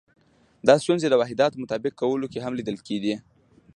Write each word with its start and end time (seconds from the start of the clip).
دا 0.67 0.75
ستونزې 0.83 1.07
د 1.09 1.13
واحداتو 1.21 1.61
مطابق 1.63 1.93
کولو 2.01 2.25
کې 2.31 2.39
هم 2.45 2.53
لیدل 2.59 2.77
کېدې. 2.87 3.15